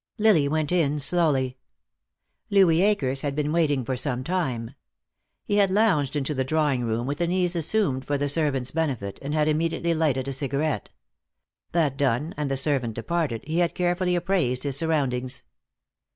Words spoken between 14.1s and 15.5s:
appraised his surroundings.